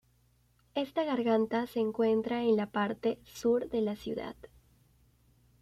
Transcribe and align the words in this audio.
Esta 0.73 1.03
garganta 1.03 1.67
se 1.67 1.79
encuentra 1.79 2.41
en 2.41 2.57
la 2.57 2.65
parte 2.65 3.19
sur 3.23 3.69
de 3.69 3.81
la 3.81 3.95
ciudad. 3.95 4.35